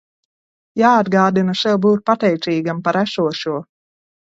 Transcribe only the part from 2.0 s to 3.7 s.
pateicīgam par esošo!